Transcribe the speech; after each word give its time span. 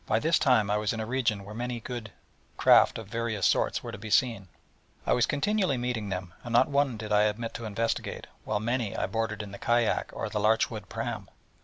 By 0.07 0.17
this 0.17 0.39
time 0.39 0.71
I 0.71 0.77
was 0.77 0.93
in 0.93 0.99
a 0.99 1.05
region 1.05 1.45
where 1.45 1.53
a 1.55 1.79
good 1.79 2.03
many 2.05 2.11
craft 2.57 2.97
of 2.97 3.05
various 3.07 3.45
sorts 3.45 3.83
were 3.83 3.91
to 3.91 3.99
be 3.99 4.09
seen; 4.09 4.47
I 5.05 5.13
was 5.13 5.27
continually 5.27 5.77
meeting 5.77 6.09
them; 6.09 6.33
and 6.43 6.51
not 6.51 6.69
one 6.69 6.97
did 6.97 7.11
I 7.13 7.25
omit 7.27 7.53
to 7.53 7.65
investigate, 7.65 8.25
while 8.43 8.59
many 8.59 8.97
I 8.97 9.05
boarded 9.05 9.43
in 9.43 9.51
the 9.51 9.59
kayak 9.59 10.09
or 10.11 10.27
the 10.27 10.39
larch 10.39 10.71
wood 10.71 10.89
pram. 10.89 11.29